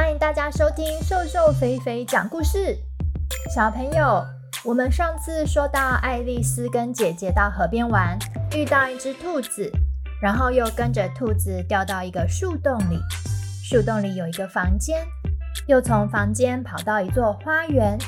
[0.00, 2.74] 欢迎大家收听瘦瘦肥肥讲故事。
[3.54, 4.24] 小朋友，
[4.64, 8.18] 我们上次说到爱丽丝跟姐姐到河边玩，
[8.56, 9.70] 遇到一只兔子，
[10.22, 12.98] 然后又跟着兔子掉到一个树洞里。
[13.62, 15.06] 树洞里有一个房间，
[15.66, 17.98] 又从房间跑到一座花园。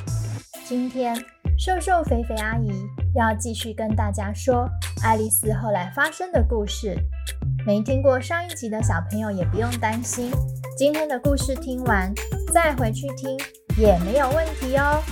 [0.65, 1.15] 今天
[1.59, 2.71] 瘦瘦肥肥阿姨
[3.15, 4.67] 要继续跟大家说
[5.03, 6.97] 爱丽丝后来发生的故事。
[7.67, 10.33] 没听过上一集的小朋友也不用担心，
[10.75, 12.13] 今天的故事听完
[12.51, 13.39] 再回去听
[13.77, 15.03] 也没有问题哦。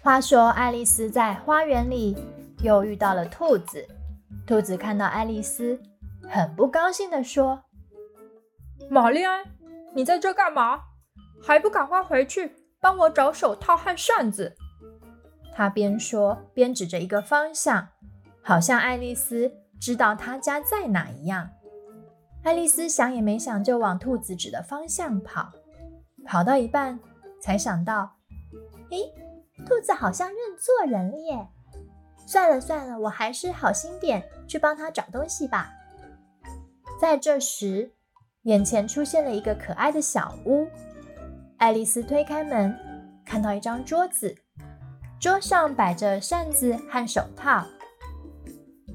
[0.00, 2.16] 话说，爱丽丝在花园里
[2.62, 3.86] 又遇到了兔子。
[4.46, 5.78] 兔子看到爱丽丝，
[6.28, 7.62] 很不高兴地说
[8.90, 9.44] ：“玛丽安，
[9.94, 10.80] 你在这干嘛？
[11.42, 14.54] 还不赶快回去！”帮我找手套和扇子。
[15.54, 17.88] 他边说边指着一个方向，
[18.42, 21.48] 好像爱丽丝知道他家在哪一样。
[22.42, 25.52] 爱丽丝想也没想就往兔子指的方向跑，
[26.26, 26.98] 跑到一半
[27.40, 28.16] 才想到，
[28.90, 29.14] 诶，
[29.64, 31.48] 兔子好像认错人了耶！
[32.26, 35.70] 算了算了，我还是好心点去帮他找东西吧。
[37.00, 37.92] 在这时，
[38.42, 40.66] 眼前出现了一个可爱的小屋。
[41.58, 42.76] 爱丽丝推开门，
[43.24, 44.36] 看到一张桌子，
[45.24, 47.66] 桌上摆着扇子和手套。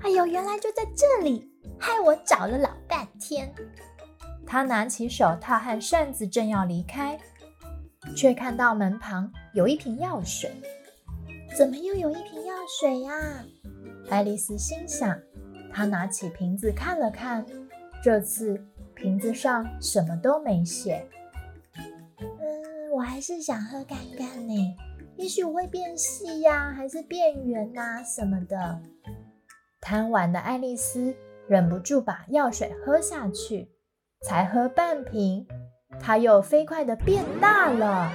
[0.02, 3.52] 哎呦，原来就在这里，害我找了老半天。
[4.46, 7.20] 他拿起手套和扇子，正要离开，
[8.16, 10.52] 却看到门旁有一瓶药水。
[11.58, 13.44] 怎么又有一瓶药水呀？
[14.12, 15.20] 爱丽丝心想。
[15.74, 17.44] 她拿起瓶子看了看，
[18.04, 18.64] 这次
[18.94, 21.04] 瓶子上什么都没写。
[21.76, 24.76] 嗯我还是想喝看看呢，
[25.20, 28.80] 也许会变细呀，还是变圆呐什么的。
[29.82, 31.14] 贪玩的爱丽丝
[31.46, 33.70] 忍不住把药水喝下去，
[34.22, 35.46] 才喝半瓶，
[36.00, 38.14] 她又飞快地变大了。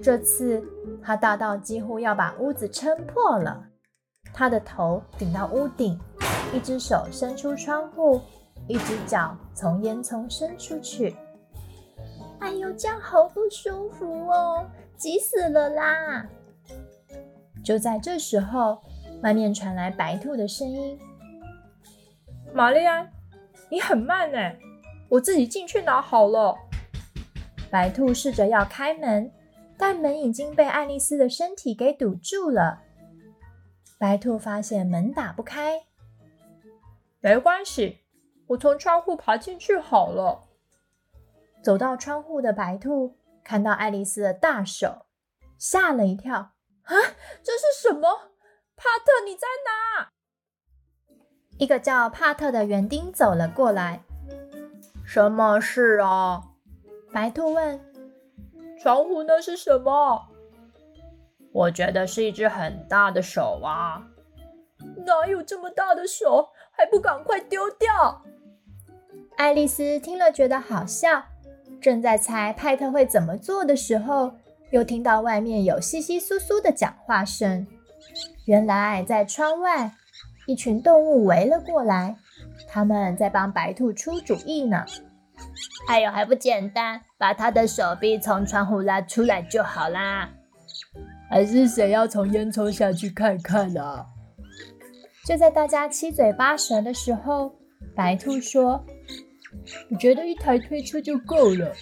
[0.00, 0.62] 这次
[1.02, 3.66] 她大到几乎要把屋子撑破了。
[4.32, 5.98] 她的头顶到屋顶，
[6.54, 8.20] 一只手伸出窗户，
[8.68, 11.16] 一只脚从烟囱伸出去。
[12.38, 14.64] 哎呦，这样好不舒服哦，
[15.02, 16.28] 挤死了啦！
[17.64, 18.80] 就在这时候，
[19.20, 20.96] 外面传来白兔的声音
[22.54, 23.10] ：“玛丽安，
[23.68, 24.38] 你很慢呢，
[25.08, 26.56] 我自己进去拿好了。”
[27.68, 29.32] 白兔试着要开门，
[29.76, 32.82] 但门已经被爱丽丝的身体给堵住了。
[33.98, 35.80] 白兔发现门打不开，
[37.18, 37.98] 没关系，
[38.46, 40.44] 我从窗户爬进去好了。
[41.60, 45.06] 走到窗户的白兔看到爱丽丝的大手，
[45.58, 46.36] 吓了一跳。
[46.36, 46.94] 啊，
[47.42, 48.32] 这是什么？
[48.76, 50.08] 帕特，你在哪？
[51.58, 54.02] 一个叫帕特的园丁走了过来。
[55.04, 56.42] 什么事啊？
[57.12, 57.80] 白兔问。
[58.80, 60.28] 窗户那是什么？
[61.52, 64.08] 我觉得是一只很大的手啊。
[65.06, 66.48] 哪有这么大的手？
[66.72, 68.22] 还不赶快丢掉！
[69.36, 71.24] 爱丽丝听了觉得好笑。
[71.82, 74.32] 正在猜派特会怎么做的时候，
[74.70, 77.66] 又听到外面有窸窸窣窣的讲话声。
[78.46, 79.90] 原来在窗外，
[80.46, 82.16] 一群动物围了过来，
[82.68, 84.84] 他们在帮白兔出主意呢。
[85.88, 90.30] 哎呦，还不简单，把他的手臂从窗户拉出来就好啦。
[91.28, 94.06] 还是谁要从烟囱下去看看啊？
[95.26, 97.56] 就在大家七嘴八舌的时候，
[97.96, 98.84] 白兔说。
[99.90, 101.72] 我觉得一台推车就够了。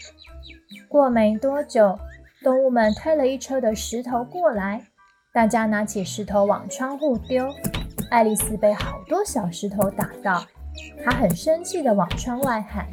[0.88, 1.98] 过没多久，
[2.42, 4.84] 动物们推了一车的石头过来，
[5.32, 7.48] 大家拿起石头往窗户丢。
[8.10, 10.44] 爱丽丝被好多小石头打到，
[11.04, 12.88] 她很生气地往窗外喊：“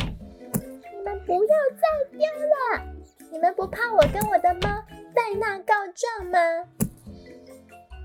[0.94, 2.84] 你们不要再丢了！
[3.32, 4.70] 你们不怕我跟我的猫
[5.16, 6.40] 戴娜告状吗？”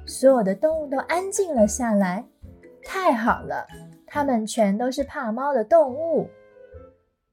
[0.07, 2.25] 所有的动物都安静了下来。
[2.83, 3.67] 太好了，
[4.07, 6.29] 它们全都是怕猫的动物。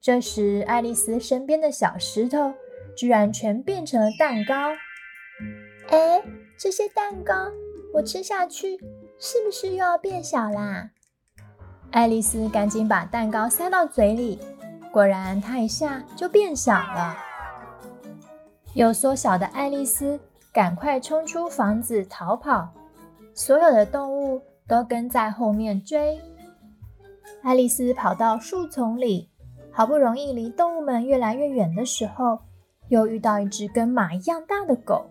[0.02, 2.54] 这时，爱丽丝身边的小石头
[2.96, 4.56] 居然全变成了蛋糕。
[5.90, 6.24] 哎，
[6.58, 7.34] 这些蛋糕
[7.94, 8.78] 我吃下去，
[9.20, 10.92] 是不是又要变小啦？
[11.92, 14.40] 爱丽丝赶紧把蛋糕塞到嘴里，
[14.90, 17.18] 果然，它一下就变小了。
[18.76, 20.18] 又缩小的爱丽丝
[20.54, 22.70] 赶快冲出房子逃跑，
[23.34, 26.22] 所有的动物都跟在后面追。
[27.42, 29.30] 爱丽丝跑到树丛里。
[29.80, 32.40] 好不容易离动物们越来越远的时候，
[32.90, 35.10] 又遇到一只跟马一样大的狗。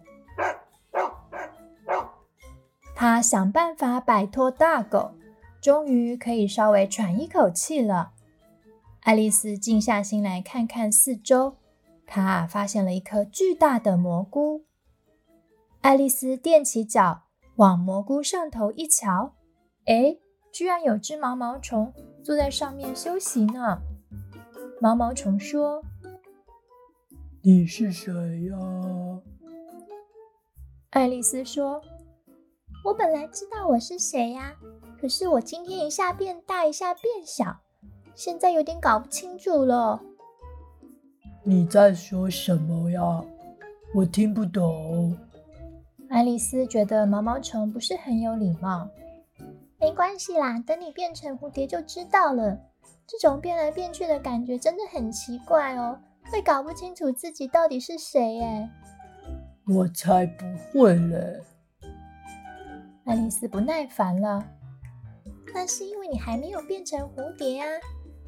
[2.94, 5.12] 它想办法摆脱大狗，
[5.62, 8.10] 终于可以稍微喘一口气了。
[9.04, 11.56] 爱丽丝静下心来看看四周，
[12.06, 14.66] 她发现了一颗巨大的蘑菇。
[15.80, 17.22] 爱丽丝踮起脚
[17.56, 19.32] 往蘑菇上头一瞧，
[19.86, 20.18] 哎，
[20.52, 21.90] 居然有只毛毛虫
[22.22, 23.80] 坐在上面休息呢。
[24.80, 25.82] 毛毛虫说
[27.42, 28.12] ：“你是谁
[28.44, 28.56] 呀？”
[30.90, 31.82] 爱丽丝说
[32.84, 34.54] ：“我本来知道我是谁呀，
[35.00, 37.58] 可是我今天一下变大，一下变小，
[38.14, 40.00] 现在有点搞不清楚了。”
[41.42, 43.24] 你在说什么呀？
[43.94, 45.16] 我听不懂。
[46.08, 48.88] 爱丽丝觉得毛毛虫不是很有礼貌。
[49.80, 52.58] 没关系啦，等你变成蝴蝶就知道了。
[53.06, 55.98] 这种变来变去的感觉真的很奇怪哦，
[56.30, 58.68] 会搞不清楚自己到底是谁耶。
[59.66, 61.40] 我才不会嘞！
[63.04, 64.44] 爱丽丝不耐烦了。
[65.54, 67.66] 那是因为你还没有变成蝴蝶啊！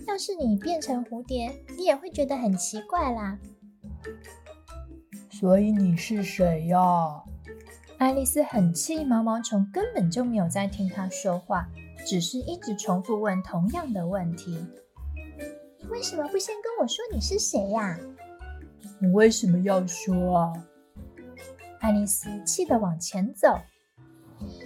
[0.07, 3.39] 要是你变成蝴蝶，你也会觉得很奇怪啦。
[5.31, 7.23] 所以你是谁呀？
[7.99, 11.69] 爱丽丝很气，毛毛虫根本就没有在听她说话。
[12.07, 14.65] 只是一直重复问同样的问题。
[15.79, 17.99] 你为什么不先跟我说你是谁呀？
[19.01, 20.53] 你为什么要说啊？
[21.81, 23.59] 爱丽丝气得往前走。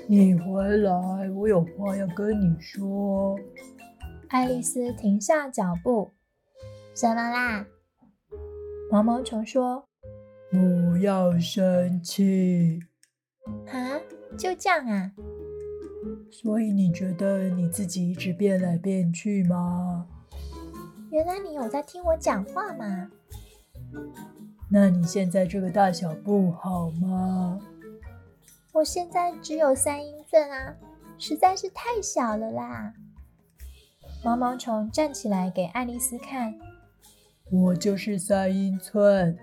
[0.07, 3.39] 你回来，我有话要跟你说。
[4.29, 6.13] 爱丽丝停下脚步。
[6.95, 7.67] 怎么啦？
[8.91, 9.89] 毛毛虫说
[10.51, 12.81] ：“不要生气。”
[13.67, 13.99] 啊，
[14.39, 15.13] 就这样啊？
[16.31, 20.07] 所以你觉得你自己一直变来变去吗？
[21.11, 23.11] 原来你有在听我讲话吗？
[24.71, 27.61] 那你现在这个大小不好吗？
[28.73, 30.75] 我现在只有三英寸啊，
[31.19, 32.93] 实在是太小了啦。
[34.25, 36.59] 毛毛虫站起来给爱丽丝看，
[37.53, 39.39] 我就是三英寸，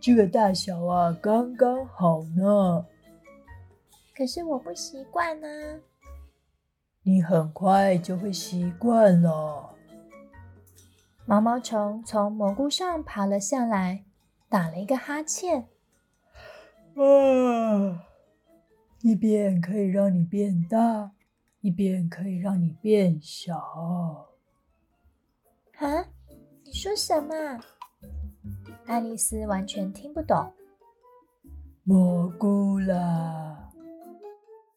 [0.00, 2.84] 这个大小啊，刚刚好呢。
[4.14, 5.46] 可是我不习惯呢。
[7.08, 9.76] 你很快就会习惯了。
[11.24, 14.04] 毛毛虫从蘑菇上爬了下来，
[14.48, 15.68] 打了一个哈欠。
[16.96, 18.02] 啊，
[19.02, 21.12] 一边可以让你变大，
[21.60, 23.56] 一边可以让你变小。
[25.78, 26.06] 啊？
[26.64, 27.60] 你说什么？
[28.86, 30.52] 爱丽丝完全听不懂。
[31.84, 33.65] 蘑菇啦。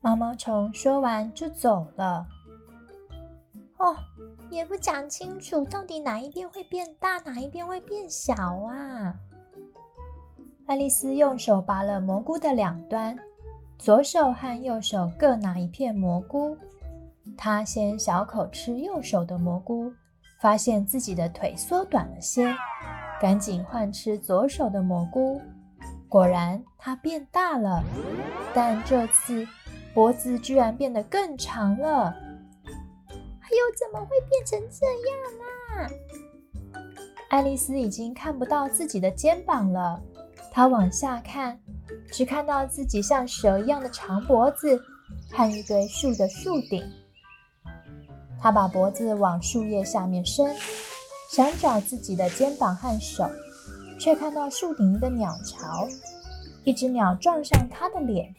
[0.01, 2.25] 毛毛虫说完就走了。
[3.77, 3.95] 哦，
[4.49, 8.33] 也不讲清楚，到底哪一边会变大，哪一边会变小
[8.65, 9.13] 啊？
[10.67, 13.17] 爱丽丝用手拔了蘑菇的两端，
[13.77, 16.57] 左手和右手各拿一片蘑菇。
[17.37, 19.91] 她先小口吃右手的蘑菇，
[20.39, 22.55] 发现自己的腿缩短了些，
[23.19, 25.41] 赶紧换吃左手的蘑菇。
[26.07, 27.83] 果然，它变大了，
[28.53, 29.45] 但这次。
[29.93, 32.13] 脖子居然变得更长了！
[32.69, 35.89] 哎呦，怎么会变成这样啊？
[37.29, 39.99] 爱丽丝已经看不到自己的肩膀了。
[40.51, 41.59] 她往下看，
[42.11, 44.79] 只看到自己像蛇一样的长脖子
[45.31, 46.83] 和一堆树的树顶。
[48.39, 50.55] 她把脖子往树叶下面伸，
[51.31, 53.29] 想找自己的肩膀和手，
[53.99, 55.87] 却看到树顶一个鸟巢，
[56.63, 58.33] 一只鸟撞上她的脸。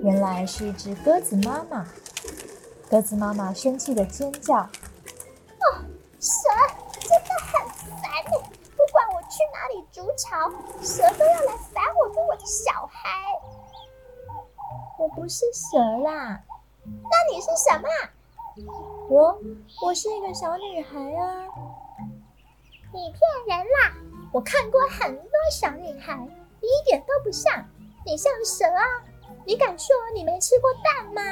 [0.00, 1.84] 原来是一只鸽子妈妈，
[2.88, 4.54] 鸽子妈妈生气的尖叫
[5.58, 5.64] ：“哦，
[6.20, 6.48] 蛇
[7.00, 7.68] 真的很
[8.00, 8.24] 烦！
[8.76, 10.48] 不管我去哪里筑巢，
[10.80, 13.10] 蛇都要来烦我跟我的小孩。
[14.98, 16.40] 我不是蛇啦，
[16.84, 17.88] 那你是什么？
[19.08, 19.36] 我，
[19.82, 21.46] 我是一个小女孩啊！
[22.92, 23.94] 你骗人啦！
[24.32, 27.64] 我看过很多小女孩，你一点都不像，
[28.06, 29.02] 你像蛇啊！”
[29.48, 31.22] 你敢说你没吃过蛋吗？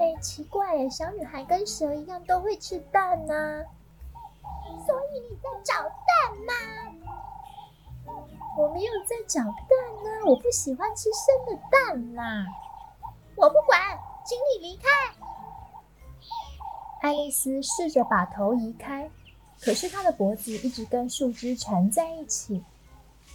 [0.00, 3.64] 哎，奇怪耶，小女孩跟蛇一样都会吃蛋呢。
[4.84, 6.52] 所以你在找蛋吗？
[8.58, 9.52] 我没有在找蛋
[10.02, 12.44] 呢，我不喜欢吃生的蛋啦。
[13.36, 13.78] 我不管，
[14.24, 14.88] 请你离开。
[17.00, 19.08] 爱丽丝试着把头移开，
[19.60, 22.64] 可是她的脖子一直跟树枝缠在一起。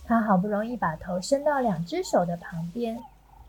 [0.07, 2.97] 他好不容易把头伸到两只手的旁边，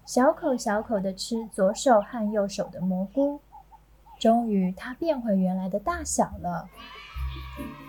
[0.07, 3.41] 小口小口地吃左手和右手的蘑菇。
[4.19, 6.67] 终于，他变回原来的大小了。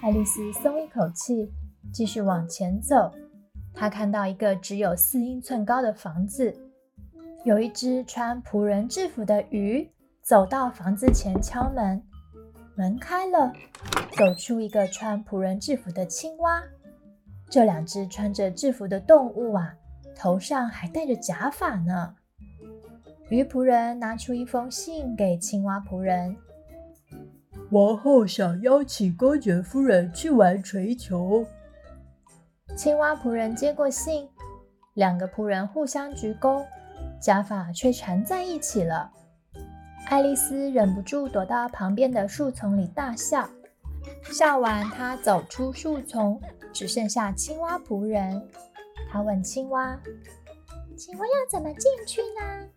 [0.02, 1.50] 爱丽丝松一口气，
[1.94, 3.14] 继续往前走。
[3.74, 6.54] 她看到一个只有四英寸高的房子，
[7.46, 9.90] 有一只穿仆人制服的鱼
[10.22, 12.04] 走到房子前敲门，
[12.76, 13.54] 门开了，
[14.18, 16.62] 走出一个穿仆人制服的青蛙。
[17.50, 19.74] 这两只穿着制服的动物啊，
[20.16, 22.16] 头上还戴着假发呢。
[23.30, 26.36] 鱼仆人拿出一封信给青蛙仆人
[27.72, 31.46] ：“王后想邀请公爵夫人去玩槌球。”
[32.76, 34.30] 青蛙仆人接过信，
[34.94, 36.66] 两个仆人互相鞠躬。
[37.20, 39.12] 假发却缠在一起了。
[40.06, 43.50] 爱丽丝忍不住躲到旁边的树丛里大笑。
[44.32, 46.40] 笑完，她走出树丛，
[46.74, 48.48] 只剩下青蛙仆人。
[49.12, 50.00] 他问青蛙
[50.98, 52.68] ：“请问要怎么进去呢？”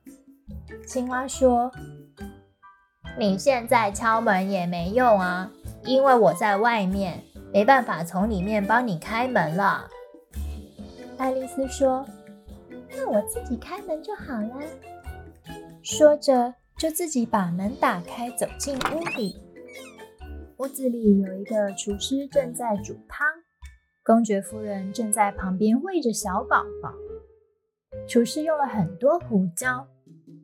[0.86, 1.70] 青蛙说
[3.18, 5.50] ：“你现在敲门也没用啊，
[5.84, 9.88] 因为我在外面，没办法从里面帮你开门了。”
[11.18, 12.06] 爱丽丝说。
[12.92, 14.60] 那我自己开门就好了。
[15.80, 19.40] 说着，就自己把门打开，走进屋里。
[20.56, 23.28] 屋子里有一个厨师正在煮汤，
[24.10, 26.92] 公爵夫人正在旁边喂着小宝宝。
[28.08, 29.86] 厨师用了很多胡椒，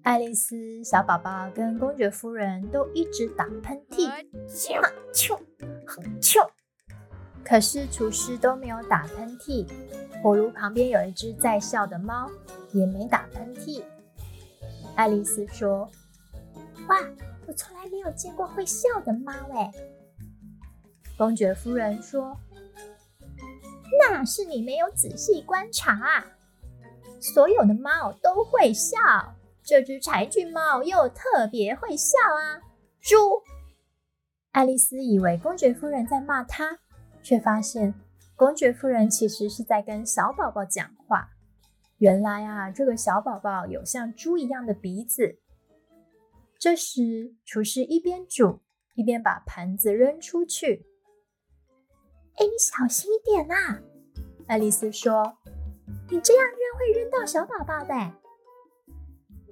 [0.05, 4.09] 爱丽丝、小宝宝跟公爵夫人都一直打喷嚏，
[4.55, 4.81] 啾
[6.23, 6.49] 啾。
[7.45, 9.67] 可是厨师都没有打喷嚏。
[10.23, 12.31] 火炉旁边有一只在笑的猫，
[12.73, 13.83] 也没打喷嚏。
[14.95, 15.91] 爱丽丝说
[16.87, 17.01] ：“哇，
[17.49, 19.73] 我从来没有见过会笑的猫哎。”
[21.19, 22.39] 公爵夫人说
[23.99, 26.25] ：“那是你没有仔细观察，
[27.21, 28.99] 所有的猫都会笑，
[29.63, 32.61] 这只柴郡猫又特别会笑啊。”
[33.01, 33.17] 猪。
[34.53, 36.79] 爱丽丝以为公爵夫人在骂她，
[37.23, 37.95] 却发现。
[38.35, 41.31] 公爵夫人其实是在跟小宝宝讲话。
[41.99, 45.39] 原来啊，这个小宝宝有像猪一样的鼻子。
[46.59, 48.61] 这时，厨师一边煮
[48.95, 50.85] 一边把盘子扔出去。
[52.39, 53.81] “哎，你小心一点啊！”
[54.47, 55.37] 爱丽丝说
[56.11, 58.13] ，“你这样扔会扔到小宝宝的。”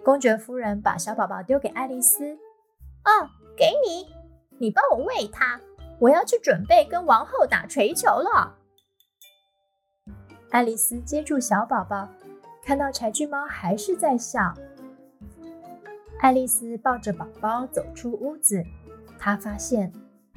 [0.04, 2.34] 公爵夫人把小宝宝丢给爱丽丝。
[3.04, 4.14] “哦，给你，
[4.58, 5.60] 你帮我喂它。
[6.00, 8.58] 我要去准备跟王后打槌球了。”
[10.50, 12.08] 爱丽丝接住小宝宝，
[12.62, 14.54] 看到柴郡猫还是在笑。
[16.20, 18.64] 爱丽丝抱着宝宝走出屋子，
[19.18, 19.92] 她发现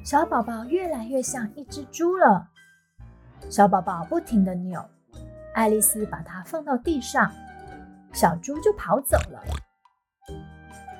[0.08, 2.48] 小宝宝越来越像一只猪了。
[3.50, 4.82] 小宝宝不停地扭，
[5.52, 7.30] 爱丽丝把它放到地上，
[8.14, 9.38] 小猪就跑走了。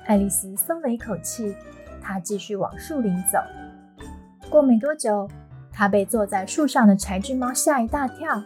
[0.05, 1.55] 爱丽丝松了一口气，
[1.99, 3.39] 她继续往树林走。
[4.47, 5.27] 过没多久，
[5.71, 8.43] 她被坐在树上的柴郡猫吓一大跳。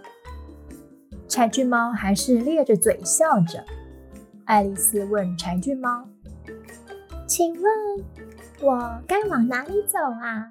[1.27, 3.65] 柴郡猫还是咧着嘴笑着。
[4.45, 6.07] 爱丽丝问柴郡猫
[7.27, 7.63] ：“请问，
[8.63, 10.49] 我该往哪里走啊？”“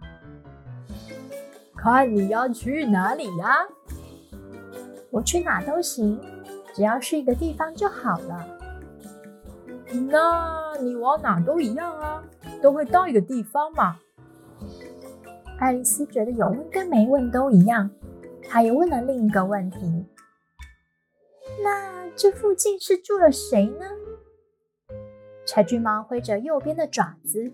[1.74, 3.66] 看你要去哪里呀
[5.10, 6.20] ？”“我去哪都行，
[6.74, 8.46] 只要是一个地方就好了。
[10.10, 12.22] ”“那你往哪都一样啊，
[12.62, 13.98] 都会到一个地方嘛。”
[15.58, 17.90] 爱丽丝觉得有问跟没问都一样，
[18.48, 20.06] 她又问了另一个问题。
[21.62, 23.86] 那这附近是住了谁呢？
[25.46, 27.52] 柴郡猫挥着右边的爪子，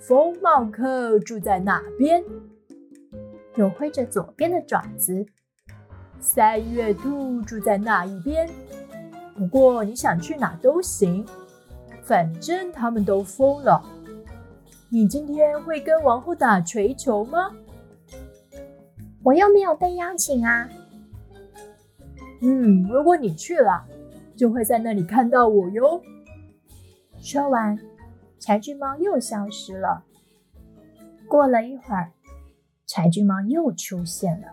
[0.00, 2.24] 疯帽客住在哪边？
[3.56, 5.26] 又挥着左边的爪子，
[6.18, 8.48] 三月兔住在那一边？
[9.36, 11.24] 不过你想去哪都行，
[12.02, 13.82] 反正他们都疯了。
[14.88, 17.50] 你今天会跟王后打锤球吗？
[19.22, 20.66] 我又没有被邀请啊。
[22.40, 23.84] 嗯，如果你去了，
[24.34, 26.00] 就会在那里看到我哟。
[27.20, 27.78] 说完，
[28.40, 30.04] 柴郡猫又消失了。
[31.28, 32.12] 过了一会儿，
[32.86, 34.48] 柴郡猫又出现了。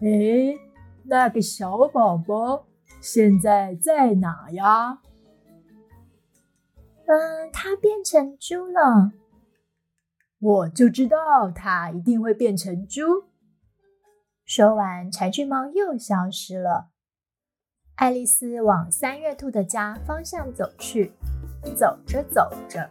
[0.00, 0.58] 哎，
[1.04, 2.66] 那个小宝宝
[3.00, 5.00] 现在在哪呀？
[7.06, 9.12] 嗯，它变成猪了。
[10.38, 13.24] 我就知道它一定会变成猪。
[14.44, 16.90] 说完，柴郡猫又消失了。
[17.96, 21.12] 爱丽丝往三月兔的家方向走去，
[21.76, 22.90] 走着走着，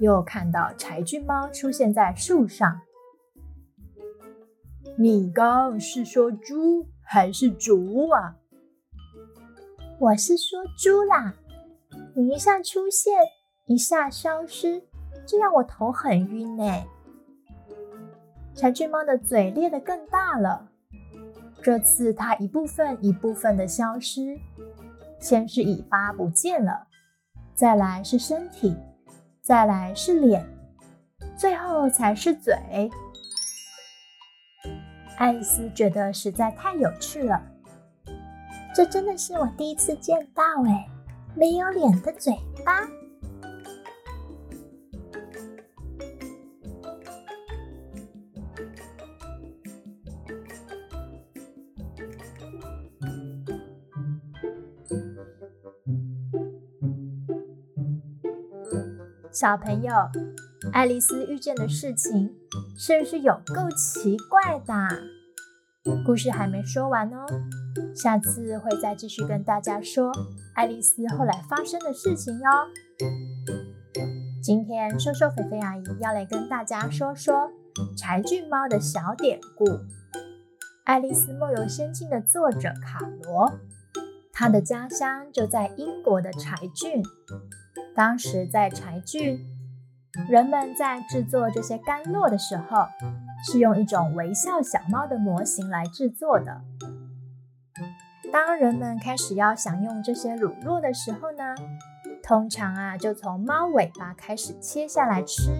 [0.00, 2.80] 又看到柴郡猫出现在树上。
[4.98, 8.36] 你刚是说猪还是竹啊？
[9.98, 11.34] 我是说猪啦。
[12.14, 13.12] 你一下出现，
[13.66, 14.82] 一下消失，
[15.26, 16.84] 这让我头很晕呢。
[18.54, 20.68] 柴郡猫的嘴裂得更大了。
[21.62, 24.38] 这次它一部分一部分的消失，
[25.18, 26.86] 先是尾巴不见了，
[27.56, 28.76] 再来是身体，
[29.40, 30.46] 再来是脸，
[31.38, 32.54] 最后才是嘴。
[35.16, 37.42] 爱丽丝觉得实在太有趣了，
[38.74, 40.86] 这真的是我第一次见到哎，
[41.34, 42.86] 没有脸的嘴巴。
[59.38, 59.92] 小朋友，
[60.72, 62.34] 爱丽丝遇见的事情
[62.78, 64.72] 是不是有够奇怪的？
[66.06, 67.26] 故事还没说完哦，
[67.94, 70.10] 下次会再继续跟大家说
[70.54, 72.48] 爱丽丝后来发生的事情哟。
[74.42, 77.50] 今天瘦瘦肥肥阿姨要来跟大家说说
[77.94, 79.66] 柴郡猫的小典故。
[80.84, 83.52] 《爱丽丝梦游仙境》的作者卡罗，
[84.32, 87.02] 他的家乡就在英国的柴郡。
[87.94, 89.46] 当时在柴郡，
[90.28, 92.86] 人们在制作这些甘酪的时候，
[93.44, 96.60] 是用一种微笑小猫的模型来制作的。
[98.32, 101.54] 当人们开始要享用这些乳酪的时候呢，
[102.22, 105.58] 通常啊就从猫尾巴开始切下来吃，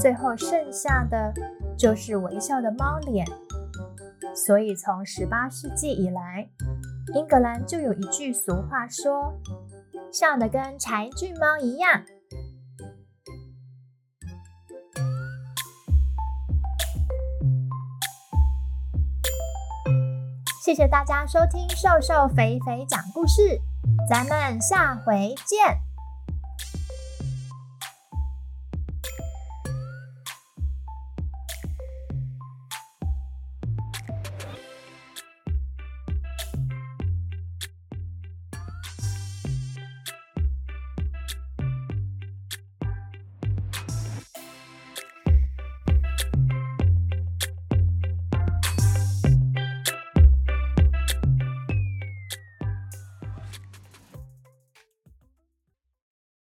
[0.00, 1.32] 最后剩下的
[1.78, 3.26] 就是微笑的猫脸。
[4.34, 6.48] 所以从十八世纪以来，
[7.14, 9.32] 英格兰就有一句俗话说。
[10.18, 12.02] 笑得跟柴郡猫一样。
[20.64, 23.60] 谢谢大家收听瘦瘦肥肥讲故事，
[24.08, 25.85] 咱们下回见。